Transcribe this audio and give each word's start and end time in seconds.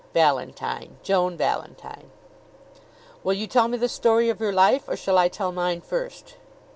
"Valentine 0.15 0.97
Joan 1.03 1.37
Valentine." 1.37 2.09
"Will 3.23 3.35
you 3.35 3.45
tell 3.45 3.67
me 3.67 3.77
the 3.77 3.87
story 3.87 4.29
of 4.31 4.39
your 4.39 4.51
life, 4.51 4.89
or 4.89 4.97
shall 4.97 5.19
I 5.19 5.27
tell 5.27 5.51
mine 5.51 5.79
first?" 5.81 6.37